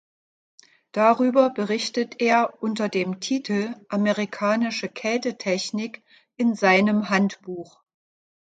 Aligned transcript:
Darüber 0.93 1.51
berichtet 1.51 2.21
er 2.21 2.57
unter 2.63 2.89
dem 2.89 3.19
Titel 3.19 3.75
„Amerikanische 3.87 4.89
Kältetechnik“ 4.89 6.01
in 6.37 6.55
seinem 6.55 7.11
Handbuch. 7.11 7.83